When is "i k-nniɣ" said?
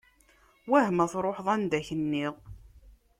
1.79-2.33